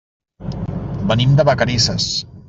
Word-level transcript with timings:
Venim 1.11 1.35
de 1.41 1.45
Vacarisses. 1.51 2.09